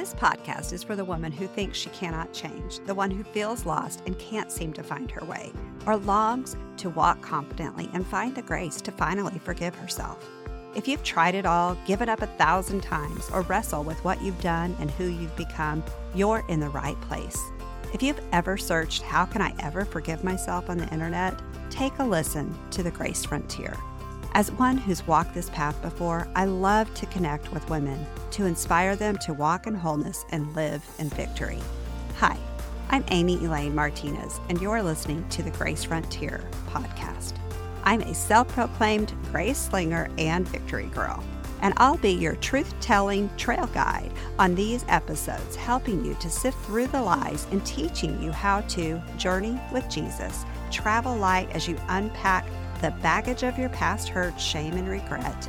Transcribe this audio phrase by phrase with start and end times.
[0.00, 3.66] This podcast is for the woman who thinks she cannot change, the one who feels
[3.66, 5.52] lost and can't seem to find her way,
[5.84, 10.26] or longs to walk confidently and find the grace to finally forgive herself.
[10.74, 14.22] If you've tried it all, give it up a thousand times, or wrestle with what
[14.22, 15.84] you've done and who you've become,
[16.14, 17.38] you're in the right place.
[17.92, 21.38] If you've ever searched, How can I ever forgive myself on the internet?
[21.68, 23.76] Take a listen to The Grace Frontier.
[24.40, 28.96] As one who's walked this path before, I love to connect with women to inspire
[28.96, 31.58] them to walk in wholeness and live in victory.
[32.20, 32.38] Hi,
[32.88, 37.34] I'm Amy Elaine Martinez, and you're listening to the Grace Frontier podcast.
[37.84, 41.22] I'm a self proclaimed grace slinger and victory girl,
[41.60, 46.56] and I'll be your truth telling trail guide on these episodes, helping you to sift
[46.64, 51.76] through the lies and teaching you how to journey with Jesus, travel light as you
[51.90, 52.46] unpack
[52.80, 55.48] the baggage of your past hurt, shame, and regret.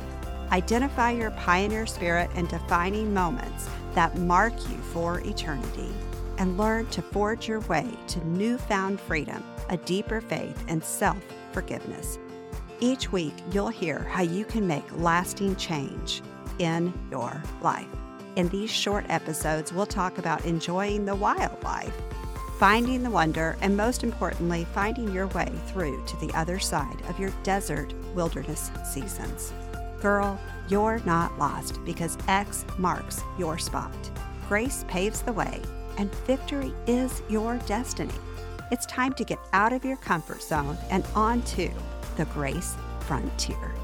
[0.50, 5.88] Identify your pioneer spirit and defining moments that mark you for eternity.
[6.38, 11.18] And learn to forge your way to newfound freedom, a deeper faith, and self
[11.52, 12.18] forgiveness.
[12.80, 16.20] Each week, you'll hear how you can make lasting change
[16.58, 17.86] in your life.
[18.34, 21.96] In these short episodes, we'll talk about enjoying the wildlife
[22.58, 27.18] finding the wonder, and most importantly, finding your way through to the other side of
[27.18, 29.52] your desert wilderness seasons.
[30.00, 33.94] Girl, you're not lost because X marks your spot.
[34.48, 35.60] Grace paves the way,
[35.98, 38.14] and victory is your destiny.
[38.70, 41.70] It's time to get out of your comfort zone and onto
[42.16, 43.74] the grace frontier.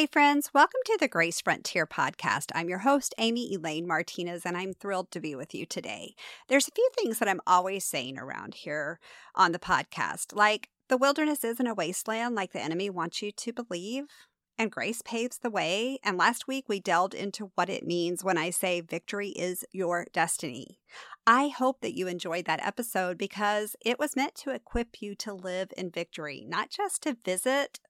[0.00, 2.46] Hey, friends, welcome to the Grace Frontier podcast.
[2.54, 6.14] I'm your host, Amy Elaine Martinez, and I'm thrilled to be with you today.
[6.48, 8.98] There's a few things that I'm always saying around here
[9.34, 13.52] on the podcast, like the wilderness isn't a wasteland like the enemy wants you to
[13.52, 14.04] believe,
[14.56, 15.98] and grace paves the way.
[16.02, 20.06] And last week we delved into what it means when I say victory is your
[20.14, 20.78] destiny.
[21.26, 25.34] I hope that you enjoyed that episode because it was meant to equip you to
[25.34, 27.80] live in victory, not just to visit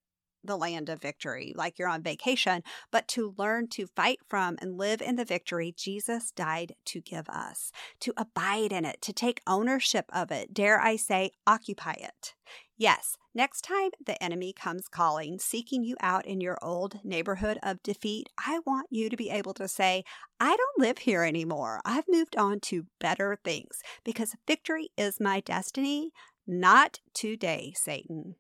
[0.44, 4.78] the land of victory, like you're on vacation, but to learn to fight from and
[4.78, 9.42] live in the victory Jesus died to give us, to abide in it, to take
[9.46, 12.34] ownership of it, dare I say, occupy it.
[12.76, 17.82] Yes, next time the enemy comes calling, seeking you out in your old neighborhood of
[17.82, 20.02] defeat, I want you to be able to say,
[20.40, 21.82] I don't live here anymore.
[21.84, 26.12] I've moved on to better things because victory is my destiny.
[26.46, 28.36] Not today, Satan.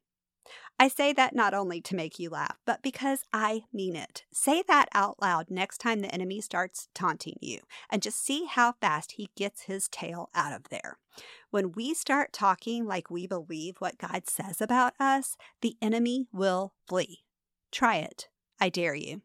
[0.80, 4.24] I say that not only to make you laugh, but because I mean it.
[4.32, 7.58] Say that out loud next time the enemy starts taunting you
[7.90, 10.96] and just see how fast he gets his tail out of there.
[11.50, 16.72] When we start talking like we believe what God says about us, the enemy will
[16.88, 17.24] flee.
[17.70, 18.28] Try it.
[18.58, 19.20] I dare you.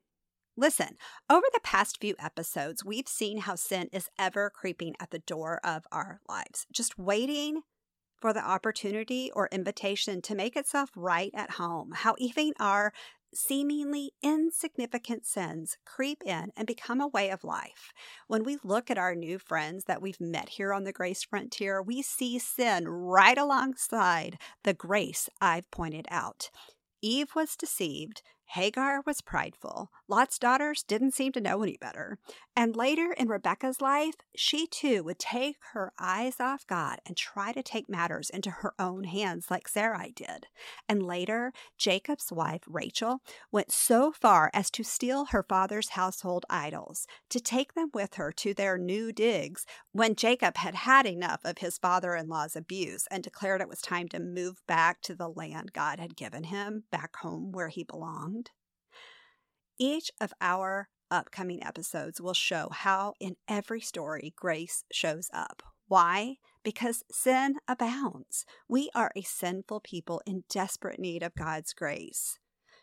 [0.58, 0.98] Listen,
[1.30, 5.62] over the past few episodes, we've seen how sin is ever creeping at the door
[5.64, 7.62] of our lives, just waiting
[8.26, 12.92] for the opportunity or invitation to make itself right at home, how even our
[13.36, 17.94] seemingly insignificant sins creep in and become a way of life.
[18.28, 21.84] When we look at our new friends that we've met here on the grace frontier,
[21.84, 26.50] we see sin right alongside the grace I've pointed out.
[27.04, 29.92] Eve was deceived, Hagar was prideful.
[30.08, 32.20] Lot's daughters didn't seem to know any better.
[32.56, 37.52] And later in Rebecca's life, she too would take her eyes off God and try
[37.52, 40.48] to take matters into her own hands like Sarai did.
[40.88, 43.20] And later, Jacob's wife, Rachel,
[43.52, 48.32] went so far as to steal her father's household idols, to take them with her
[48.32, 53.08] to their new digs when Jacob had had enough of his father in law's abuse
[53.12, 56.84] and declared it was time to move back to the land God had given him,
[56.92, 58.45] back home where he belonged.
[59.78, 65.64] Each of our upcoming episodes will show how in every story grace shows up.
[65.88, 66.38] Why?
[66.64, 68.46] Because sin abounds.
[68.70, 72.40] We are a sinful people in desperate need of God's grace.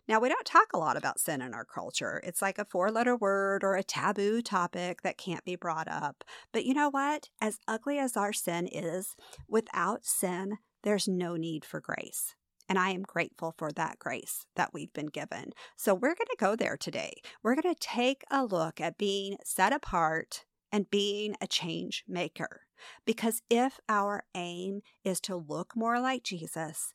[0.07, 2.21] Now, we don't talk a lot about sin in our culture.
[2.25, 6.25] It's like a four letter word or a taboo topic that can't be brought up.
[6.53, 7.31] But you know what?
[7.41, 9.15] As ugly as our sin is,
[9.49, 12.35] without sin, there's no need for grace.
[12.69, 15.53] And I am grateful for that grace that we've been given.
[15.77, 17.15] So we're going to go there today.
[17.43, 22.63] We're going to take a look at being set apart and being a change maker.
[23.05, 26.95] Because if our aim is to look more like Jesus,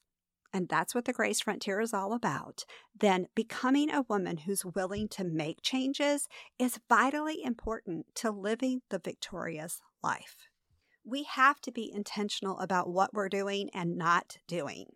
[0.54, 2.66] and that's what the Grace Frontier is all about,
[2.98, 6.28] then becoming a woman who's willing to make changes
[6.58, 10.48] is vitally important to living the victorious life.
[11.06, 14.88] We have to be intentional about what we're doing and not doing.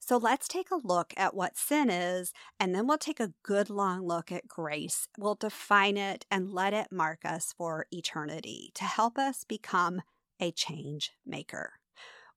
[0.00, 3.70] So let's take a look at what sin is, and then we'll take a good
[3.70, 5.08] long look at grace.
[5.18, 10.02] We'll define it and let it mark us for eternity to help us become
[10.40, 11.74] a change maker.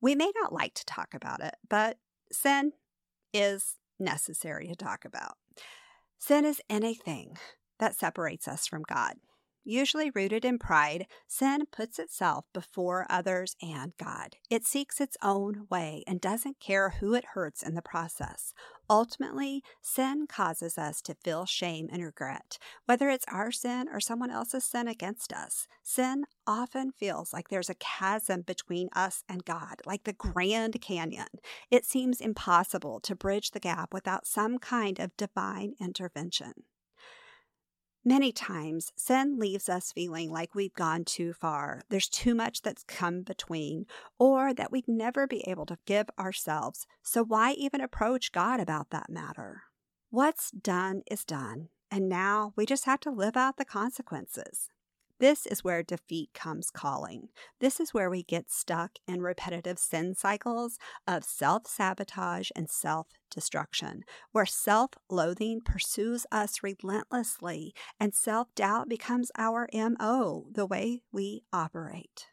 [0.02, 1.98] We may not like to talk about it, but
[2.32, 2.74] sin
[3.34, 5.38] is necessary to talk about.
[6.20, 7.38] Sin is anything
[7.80, 9.16] that separates us from God.
[9.68, 14.36] Usually rooted in pride, sin puts itself before others and God.
[14.48, 18.54] It seeks its own way and doesn't care who it hurts in the process.
[18.88, 24.30] Ultimately, sin causes us to feel shame and regret, whether it's our sin or someone
[24.30, 25.68] else's sin against us.
[25.82, 31.40] Sin often feels like there's a chasm between us and God, like the Grand Canyon.
[31.72, 36.54] It seems impossible to bridge the gap without some kind of divine intervention.
[38.08, 42.84] Many times, sin leaves us feeling like we've gone too far, there's too much that's
[42.84, 43.88] come between,
[44.20, 46.86] or that we'd never be able to give ourselves.
[47.02, 49.64] So, why even approach God about that matter?
[50.12, 54.70] What's done is done, and now we just have to live out the consequences.
[55.20, 57.30] This is where defeat comes calling.
[57.60, 60.78] This is where we get stuck in repetitive sin cycles
[61.08, 64.04] of self sabotage and self destruction,
[64.34, 71.44] where self loathing pursues us relentlessly and self doubt becomes our MO, the way we
[71.54, 72.28] operate.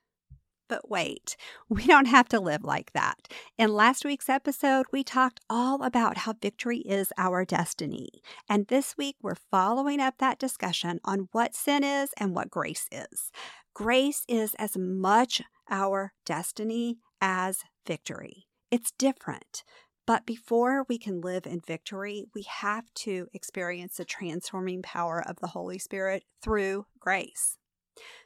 [0.73, 1.37] But wait,
[1.69, 3.29] we don't have to live like that.
[3.59, 8.09] In last week's episode, we talked all about how victory is our destiny.
[8.49, 12.87] And this week, we're following up that discussion on what sin is and what grace
[12.91, 13.31] is.
[13.75, 19.65] Grace is as much our destiny as victory, it's different.
[20.07, 25.37] But before we can live in victory, we have to experience the transforming power of
[25.41, 27.59] the Holy Spirit through grace.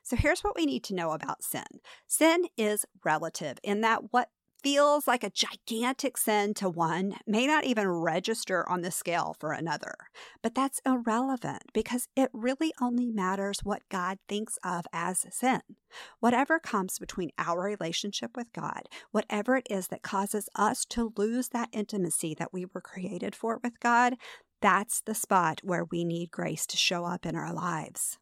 [0.03, 1.65] So here's what we need to know about sin
[2.07, 4.31] sin is relative in that what
[4.67, 9.53] feels like a gigantic sin to one may not even register on the scale for
[9.53, 9.95] another.
[10.43, 15.61] But that's irrelevant because it really only matters what God thinks of as sin.
[16.19, 21.51] Whatever comes between our relationship with God, whatever it is that causes us to lose
[21.51, 24.17] that intimacy that we were created for with God,
[24.61, 28.19] that's the spot where we need grace to show up in our lives.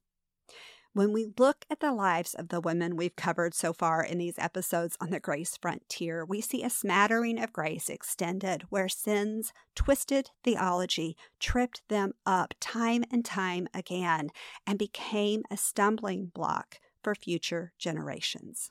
[0.95, 4.39] When we look at the lives of the women we've covered so far in these
[4.39, 10.31] episodes on the grace frontier, we see a smattering of grace extended where sin's twisted
[10.45, 14.31] theology tripped them up time and time again
[14.69, 18.71] and became a stumbling block for future generations.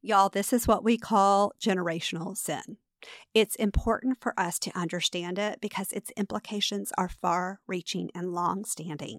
[0.00, 2.78] Y'all, this is what we call generational sin.
[3.34, 8.64] It's important for us to understand it because its implications are far reaching and long
[8.64, 9.18] standing.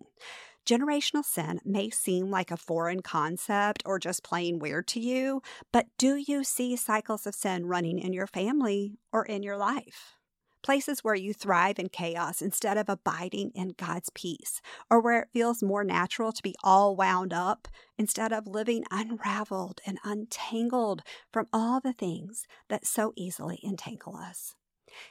[0.69, 5.87] Generational sin may seem like a foreign concept or just plain weird to you, but
[5.97, 10.19] do you see cycles of sin running in your family or in your life?
[10.61, 14.61] Places where you thrive in chaos instead of abiding in God's peace,
[14.91, 17.67] or where it feels more natural to be all wound up
[17.97, 21.01] instead of living unraveled and untangled
[21.33, 24.53] from all the things that so easily entangle us.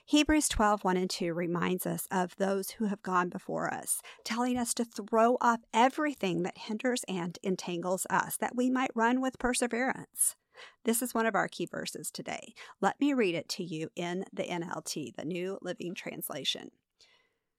[0.04, 4.56] Hebrews 12, 1 and 2 reminds us of those who have gone before us, telling
[4.56, 9.38] us to throw off everything that hinders and entangles us, that we might run with
[9.38, 10.36] perseverance.
[10.84, 12.54] This is one of our key verses today.
[12.80, 16.70] Let me read it to you in the NLT, the New Living Translation.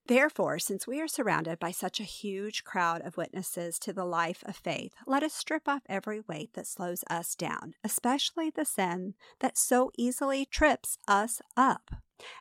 [0.06, 4.42] Therefore, since we are surrounded by such a huge crowd of witnesses to the life
[4.44, 9.14] of faith, let us strip off every weight that slows us down, especially the sin
[9.38, 11.92] that so easily trips us up.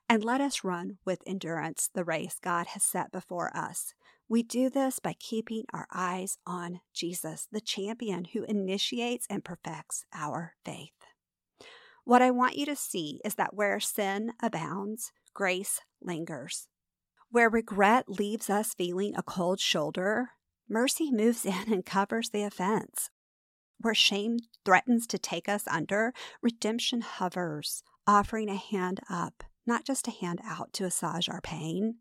[0.08, 3.94] And let us run with endurance the race God has set before us.
[4.28, 10.06] We do this by keeping our eyes on Jesus, the champion who initiates and perfects
[10.14, 10.94] our faith.
[12.04, 16.68] What I want you to see is that where sin abounds, grace lingers.
[17.32, 20.30] Where regret leaves us feeling a cold shoulder,
[20.68, 23.10] mercy moves in and covers the offense.
[23.80, 30.08] Where shame threatens to take us under, redemption hovers, offering a hand up not just
[30.08, 31.96] a hand out to assuage our pain.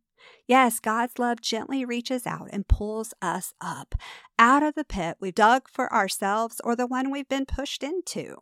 [0.47, 3.95] Yes, God's love gently reaches out and pulls us up
[4.39, 8.37] out of the pit we've dug for ourselves or the one we've been pushed into.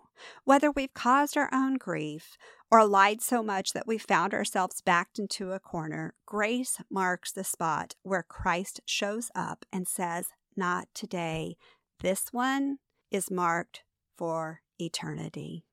[0.45, 2.37] Whether we've caused our own grief
[2.71, 7.45] or lied so much that we found ourselves backed into a corner, grace marks the
[7.45, 11.57] spot where Christ shows up and says, Not today.
[12.01, 12.79] This one
[13.11, 13.83] is marked
[14.17, 15.65] for eternity.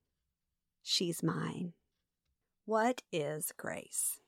[0.82, 1.74] She's mine.
[2.66, 4.20] What is grace?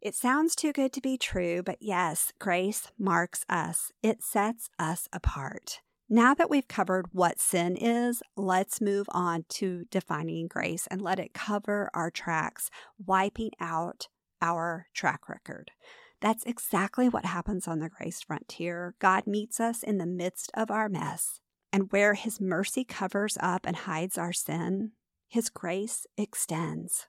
[0.00, 3.90] It sounds too good to be true, but yes, grace marks us.
[4.02, 5.80] It sets us apart.
[6.08, 11.18] Now that we've covered what sin is, let's move on to defining grace and let
[11.18, 12.70] it cover our tracks,
[13.04, 14.06] wiping out
[14.40, 15.72] our track record.
[16.20, 18.94] That's exactly what happens on the grace frontier.
[19.00, 21.40] God meets us in the midst of our mess,
[21.72, 24.92] and where His mercy covers up and hides our sin,
[25.28, 27.06] His grace extends.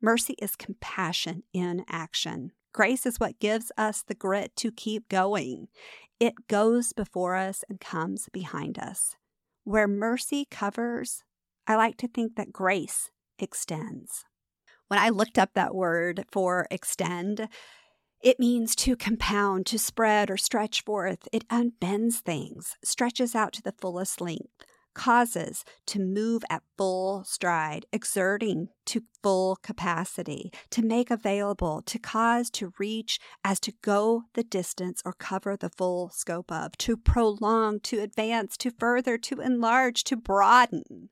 [0.00, 2.50] Mercy is compassion in action.
[2.72, 5.68] Grace is what gives us the grit to keep going.
[6.18, 9.14] It goes before us and comes behind us.
[9.62, 11.22] Where mercy covers,
[11.68, 14.24] I like to think that grace extends.
[14.88, 17.48] When I looked up that word for extend,
[18.20, 21.28] it means to compound, to spread or stretch forth.
[21.32, 24.64] It unbends things, stretches out to the fullest length
[24.94, 32.50] causes to move at full stride, exerting to full capacity, to make available, to cause
[32.50, 37.80] to reach as to go the distance or cover the full scope of, to prolong,
[37.80, 41.10] to advance, to further, to enlarge, to broaden.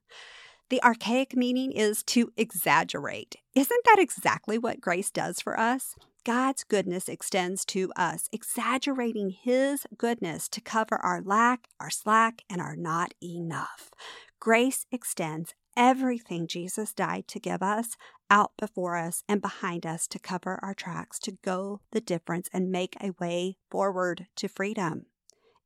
[0.68, 3.36] The archaic meaning is to exaggerate.
[3.56, 5.96] Isn't that exactly what grace does for us?
[6.24, 12.60] God's goodness extends to us, exaggerating His goodness to cover our lack, our slack, and
[12.60, 13.90] our not enough.
[14.38, 17.96] Grace extends everything Jesus died to give us
[18.28, 22.70] out before us and behind us to cover our tracks, to go the difference and
[22.70, 25.06] make a way forward to freedom.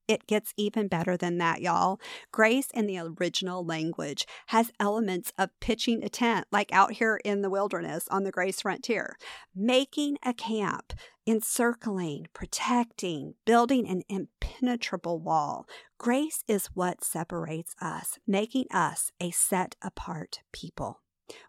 [0.06, 1.98] It gets even better than that, y'all.
[2.30, 7.40] Grace in the original language has elements of pitching a tent, like out here in
[7.40, 9.16] the wilderness on the Grace frontier,
[9.54, 10.92] making a camp,
[11.26, 15.66] encircling, protecting, building an impenetrable wall.
[15.98, 21.00] Grace is what separates us, making us a set apart people.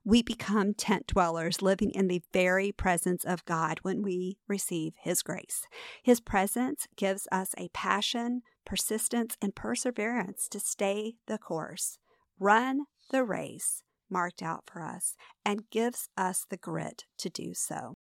[0.03, 5.21] We become tent dwellers living in the very presence of God when we receive His
[5.21, 5.67] grace.
[6.03, 11.97] His presence gives us a passion, persistence, and perseverance to stay the course,
[12.39, 17.94] run the race marked out for us, and gives us the grit to do so.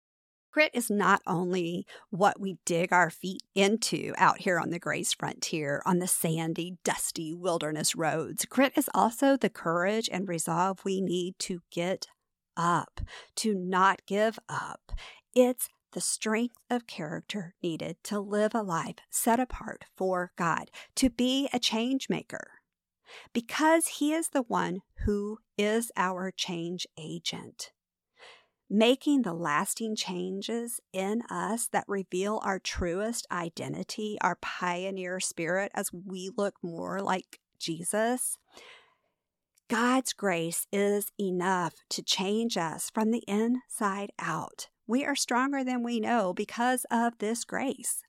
[0.52, 5.14] Grit is not only what we dig our feet into out here on the Grace
[5.14, 8.44] frontier on the sandy, dusty wilderness roads.
[8.46, 12.08] Grit is also the courage and resolve we need to get
[12.58, 13.00] up,
[13.38, 14.92] to not give up.
[15.34, 21.10] It's the strength of character needed to live a life set apart for God, to
[21.10, 22.52] be a change maker.
[23.34, 27.72] Because He is the one who is our change agent
[28.74, 35.92] making the lasting changes in us that reveal our truest identity, our pioneer spirit as
[35.92, 38.38] we look more like Jesus.
[39.70, 44.70] God's grace is enough to change us from the inside out.
[44.88, 48.04] We are stronger than we know because of this grace.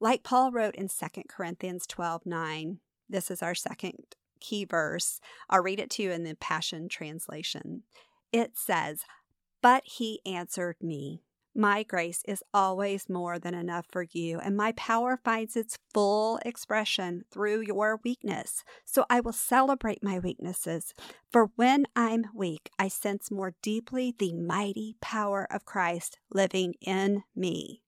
[0.00, 2.78] Like Paul wrote in 2 Corinthians 12 9,
[3.08, 5.20] this is our second key verse.
[5.50, 7.82] I'll read it to you in the Passion Translation.
[8.32, 9.02] It says,
[9.62, 11.22] but he answered me,
[11.54, 16.38] My grace is always more than enough for you, and my power finds its full
[16.44, 18.62] expression through your weakness.
[18.84, 20.94] So I will celebrate my weaknesses,
[21.30, 27.24] for when I'm weak, I sense more deeply the mighty power of Christ living in
[27.34, 27.82] me.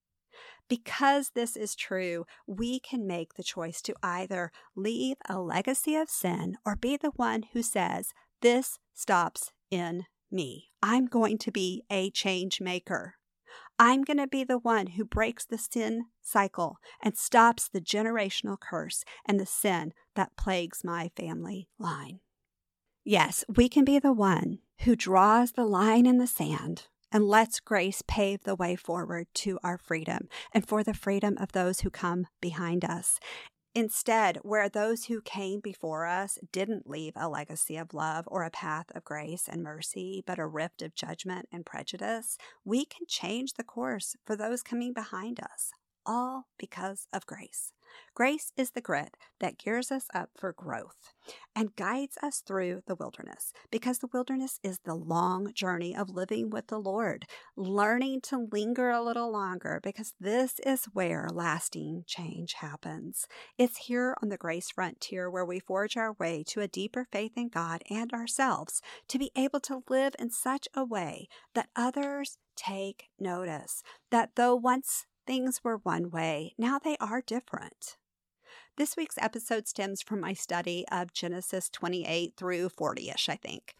[0.68, 6.08] Because this is true, we can make the choice to either leave a legacy of
[6.08, 10.68] sin or be the one who says, This stops in me.
[10.82, 13.14] I'm going to be a change maker.
[13.78, 18.58] I'm going to be the one who breaks the sin cycle and stops the generational
[18.60, 22.20] curse and the sin that plagues my family line.
[23.04, 27.60] Yes, we can be the one who draws the line in the sand and lets
[27.60, 31.90] grace pave the way forward to our freedom and for the freedom of those who
[31.90, 33.18] come behind us.
[33.74, 38.50] Instead, where those who came before us didn't leave a legacy of love or a
[38.50, 43.52] path of grace and mercy, but a rift of judgment and prejudice, we can change
[43.52, 45.70] the course for those coming behind us,
[46.04, 47.72] all because of grace.
[48.14, 51.12] Grace is the grit that gears us up for growth
[51.54, 56.50] and guides us through the wilderness because the wilderness is the long journey of living
[56.50, 62.54] with the Lord, learning to linger a little longer because this is where lasting change
[62.54, 63.26] happens.
[63.58, 67.32] It's here on the grace frontier where we forge our way to a deeper faith
[67.36, 72.38] in God and ourselves to be able to live in such a way that others
[72.56, 77.96] take notice, that though once things were one way, now they are different.
[78.76, 83.76] This week's episode stems from my study of Genesis 28 through 40 ish, I think.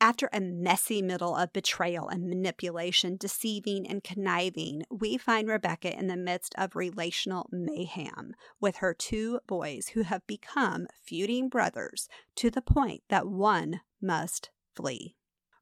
[0.00, 6.06] After a messy middle of betrayal and manipulation, deceiving and conniving, we find Rebecca in
[6.06, 12.50] the midst of relational mayhem with her two boys who have become feuding brothers to
[12.50, 15.14] the point that one must flee.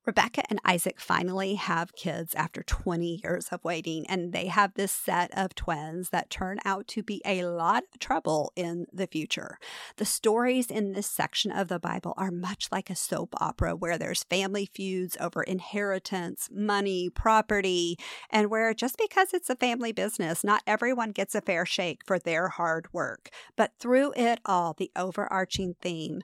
[0.09, 4.91] Rebecca and Isaac finally have kids after 20 years of waiting, and they have this
[4.91, 9.59] set of twins that turn out to be a lot of trouble in the future.
[9.99, 13.99] The stories in this section of the Bible are much like a soap opera where
[13.99, 17.99] there's family feuds over inheritance, money, property,
[18.31, 22.19] and where just because it's a family business, not everyone gets a fair shake for
[22.19, 23.29] their hard work.
[23.59, 26.23] But through it all, the overarching theme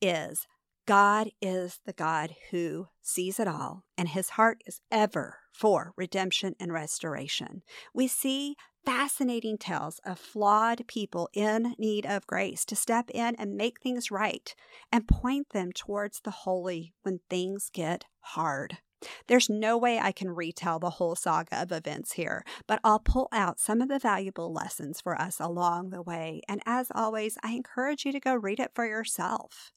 [0.00, 0.46] is
[0.86, 6.54] God is the God who sees it all, and his heart is ever for redemption
[6.60, 7.62] and restoration.
[7.92, 13.56] We see fascinating tales of flawed people in need of grace to step in and
[13.56, 14.54] make things right
[14.92, 18.78] and point them towards the holy when things get hard.
[19.26, 23.28] There's no way I can retell the whole saga of events here, but I'll pull
[23.32, 26.42] out some of the valuable lessons for us along the way.
[26.48, 29.72] And as always, I encourage you to go read it for yourself.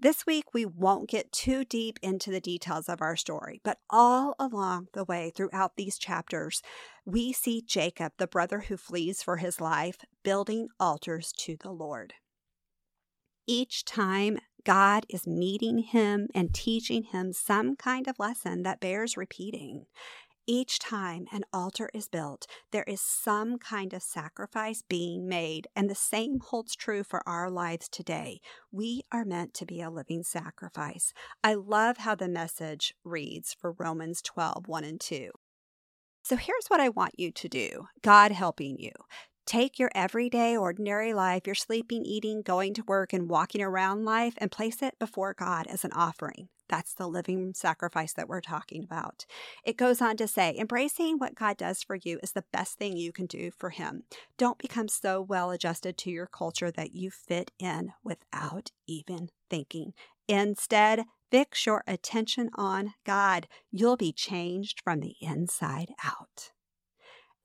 [0.00, 4.36] This week, we won't get too deep into the details of our story, but all
[4.38, 6.62] along the way throughout these chapters,
[7.04, 12.14] we see Jacob, the brother who flees for his life, building altars to the Lord.
[13.44, 19.16] Each time, God is meeting him and teaching him some kind of lesson that bears
[19.16, 19.86] repeating.
[20.50, 25.90] Each time an altar is built, there is some kind of sacrifice being made, and
[25.90, 28.40] the same holds true for our lives today.
[28.72, 31.12] We are meant to be a living sacrifice.
[31.44, 35.32] I love how the message reads for Romans 12 1 and 2.
[36.22, 38.92] So here's what I want you to do God helping you.
[39.44, 44.32] Take your everyday, ordinary life, your sleeping, eating, going to work, and walking around life,
[44.38, 46.48] and place it before God as an offering.
[46.68, 49.24] That's the living sacrifice that we're talking about.
[49.64, 52.96] It goes on to say, embracing what God does for you is the best thing
[52.96, 54.04] you can do for Him.
[54.36, 59.94] Don't become so well adjusted to your culture that you fit in without even thinking.
[60.28, 63.48] Instead, fix your attention on God.
[63.70, 66.52] You'll be changed from the inside out.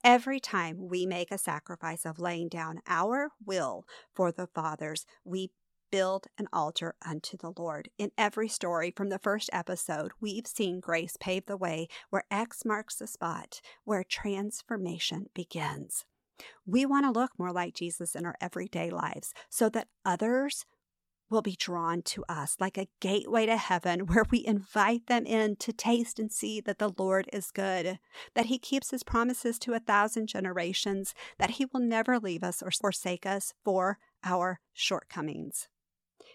[0.04, 5.52] Every time we make a sacrifice of laying down our will for the Father's, we
[5.93, 7.88] build an altar unto the Lord.
[7.99, 12.65] In every story from the first episode, we've seen grace pave the way where X
[12.65, 16.03] marks the spot where transformation begins.
[16.65, 20.65] We want to look more like Jesus in our everyday lives so that others
[21.29, 25.58] will be drawn to us like a gateway to heaven where we invite them in
[25.58, 27.99] to taste and see that the Lord is good,
[28.34, 32.63] that He keeps His promises to a thousand generations, that He will never leave us
[32.63, 35.67] or forsake us for our shortcomings.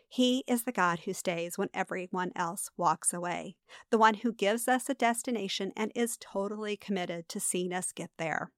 [0.09, 3.57] He is the God who stays when everyone else walks away,
[3.91, 8.11] the one who gives us a destination and is totally committed to seeing us get
[8.19, 8.51] there,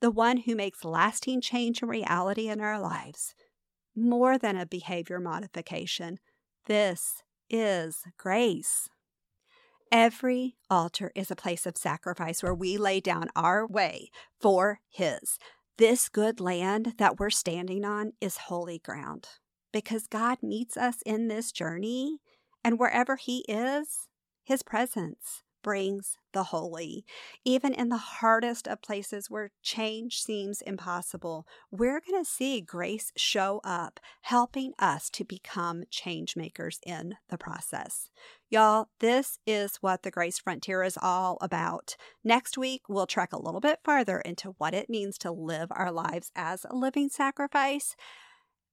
[0.00, 3.34] the one who makes lasting change and reality in our lives
[3.94, 6.18] more than a behavior modification.
[6.66, 8.88] This is grace.
[9.92, 15.38] Every altar is a place of sacrifice where we lay down our way for His.
[15.78, 19.28] This good land that we're standing on is holy ground
[19.72, 22.18] because God meets us in this journey,
[22.64, 24.08] and wherever He is,
[24.44, 27.04] His presence brings the holy.
[27.44, 33.12] Even in the hardest of places where change seems impossible, we're going to see grace
[33.16, 38.10] show up, helping us to become change makers in the process.
[38.48, 41.96] Y'all, this is what the Grace Frontier is all about.
[42.24, 45.92] Next week, we'll trek a little bit farther into what it means to live our
[45.92, 47.96] lives as a living sacrifice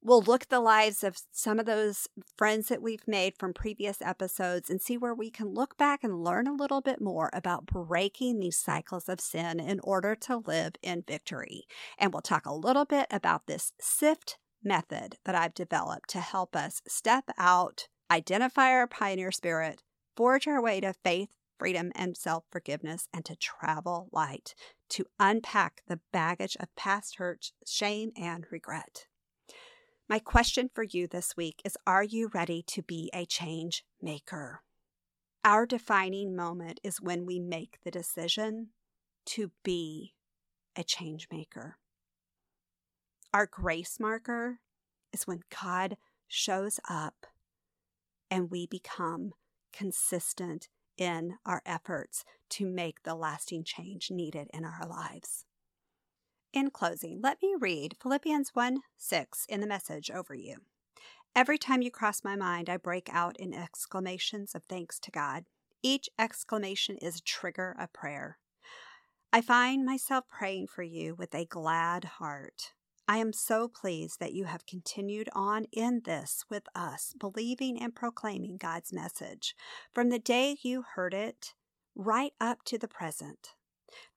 [0.02, 2.08] we'll look at the lives of some of those
[2.38, 6.24] friends that we've made from previous episodes and see where we can look back and
[6.24, 10.74] learn a little bit more about breaking these cycles of sin in order to live
[10.82, 11.66] in victory.
[11.98, 16.56] And we'll talk a little bit about this SIFT method that I've developed to help
[16.56, 19.84] us step out, identify our pioneer spirit,
[20.16, 24.54] forge our way to faith, freedom, and self forgiveness, and to travel light,
[24.90, 29.08] to unpack the baggage of past hurts, shame, and regret.
[30.10, 34.62] My question for you this week is Are you ready to be a change maker?
[35.44, 38.70] Our defining moment is when we make the decision
[39.26, 40.14] to be
[40.78, 41.78] a change maker.
[43.34, 44.60] Our grace marker
[45.12, 47.26] is when God shows up
[48.32, 49.34] and we become
[49.74, 55.46] consistent in our efforts to make the lasting change needed in our lives.
[56.58, 60.56] In closing, let me read Philippians 1 6 in the message over you.
[61.36, 65.44] Every time you cross my mind, I break out in exclamations of thanks to God.
[65.84, 68.40] Each exclamation is a trigger of prayer.
[69.32, 72.74] I find myself praying for you with a glad heart.
[73.08, 77.94] I am so pleased that you have continued on in this with us, believing and
[77.94, 79.54] proclaiming God's message
[79.94, 81.54] from the day you heard it
[81.96, 83.50] right up to the present.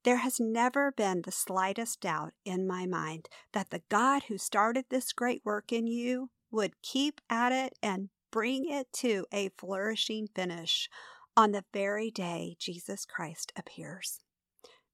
[0.04, 4.87] There has never been the slightest doubt in my mind that the God who started
[4.88, 10.28] this great work in you would keep at it and bring it to a flourishing
[10.35, 10.88] finish
[11.37, 14.20] on the very day Jesus Christ appears.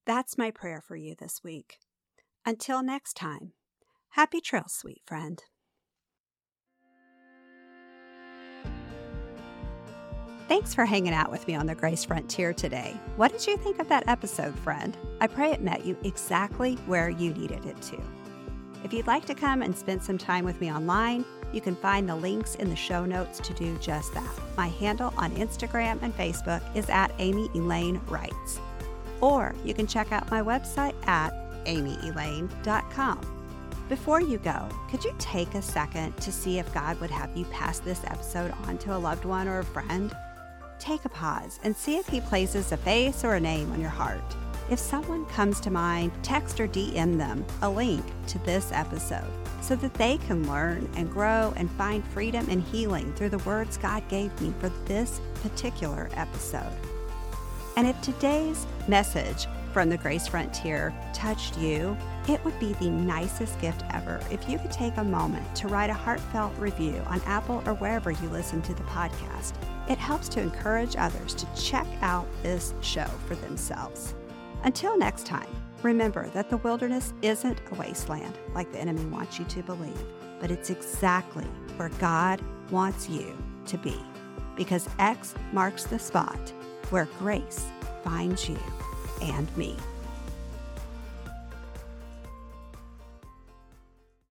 [0.05, 1.79] That's my prayer for you this week.
[2.45, 3.53] Until next time,
[4.11, 5.43] happy trails, sweet friend.
[10.49, 12.97] Thanks for hanging out with me on the Grace Frontier today.
[13.17, 14.97] What did you think of that episode, friend?
[15.21, 18.01] I pray it met you exactly where you needed it to.
[18.85, 22.09] If you'd like to come and spend some time with me online, you can find
[22.09, 24.31] the links in the show notes to do just that.
[24.57, 28.61] My handle on Instagram and Facebook is at Amy Elaine Writes.
[29.21, 31.33] Or you can check out my website at
[31.65, 33.21] amyelaine.com.
[33.89, 37.47] Before you go, could you take a second to see if God would have you
[37.47, 40.15] pass this episode on to a loved one or a friend?
[40.79, 43.91] Take a pause and see if He places a face or a name on your
[43.91, 44.37] heart.
[44.69, 49.77] If someone comes to mind, text or DM them a link to this episode so
[49.77, 54.07] that they can learn and grow and find freedom and healing through the words God
[54.09, 56.77] gave me for this particular episode.
[57.77, 61.97] And if today's message from the Grace Frontier touched you,
[62.29, 65.91] it would be the nicest gift ever if you could take a moment to write
[65.91, 69.53] a heartfelt review on Apple or wherever you listen to the podcast.
[69.89, 74.15] It helps to encourage others to check out this show for themselves.
[74.65, 75.49] Until next time,
[75.83, 80.05] remember that the wilderness isn't a wasteland like the enemy wants you to believe,
[80.41, 81.47] but it's exactly
[81.77, 83.97] where God wants you to be.
[84.57, 86.53] Because X marks the spot
[86.91, 87.67] where grace
[88.03, 88.59] finds you
[89.23, 89.77] and me.